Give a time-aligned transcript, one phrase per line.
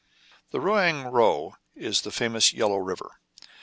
[0.49, 3.19] The Rouang Ro is the famous Yellow River.